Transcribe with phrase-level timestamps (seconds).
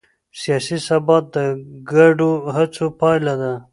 [0.41, 1.37] سیاسي ثبات د
[1.91, 3.53] ګډو هڅو پایله ده